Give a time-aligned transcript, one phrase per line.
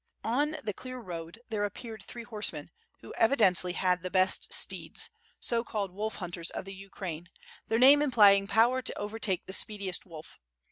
[0.25, 5.63] On the clear road there appeared three horsemen, who evidently had the best steeds, so
[5.63, 7.29] called wolf hunters of the Ukraine,
[7.67, 10.39] their name implying power to overtake the speediest wolf.